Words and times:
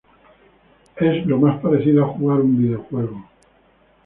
Es 0.95 1.27
lo 1.27 1.37
más 1.37 1.61
parecido 1.61 2.03
a 2.03 2.07
jugar 2.07 2.39
un 2.41 2.57
video-juego. 2.57 3.23